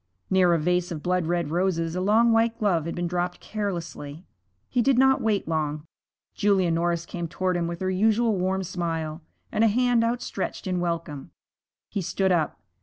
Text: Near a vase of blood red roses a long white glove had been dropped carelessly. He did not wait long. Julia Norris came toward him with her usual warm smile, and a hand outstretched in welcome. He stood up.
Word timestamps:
Near 0.31 0.53
a 0.53 0.57
vase 0.57 0.91
of 0.91 1.03
blood 1.03 1.27
red 1.27 1.51
roses 1.51 1.95
a 1.95 2.01
long 2.01 2.31
white 2.31 2.57
glove 2.57 2.87
had 2.87 2.95
been 2.95 3.05
dropped 3.05 3.39
carelessly. 3.39 4.25
He 4.67 4.81
did 4.81 4.97
not 4.97 5.21
wait 5.21 5.47
long. 5.47 5.85
Julia 6.33 6.71
Norris 6.71 7.05
came 7.05 7.27
toward 7.27 7.55
him 7.55 7.67
with 7.67 7.81
her 7.81 7.91
usual 7.91 8.35
warm 8.35 8.63
smile, 8.63 9.21
and 9.51 9.63
a 9.63 9.67
hand 9.67 10.03
outstretched 10.03 10.65
in 10.65 10.79
welcome. 10.79 11.29
He 11.91 12.01
stood 12.01 12.31
up. 12.31 12.59